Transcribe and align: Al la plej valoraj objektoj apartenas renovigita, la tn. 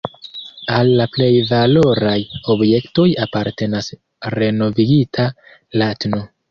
Al 0.77 0.87
la 1.01 1.05
plej 1.17 1.27
valoraj 1.51 2.15
objektoj 2.55 3.07
apartenas 3.27 3.95
renovigita, 4.39 5.33
la 5.83 5.97
tn. 6.05 6.23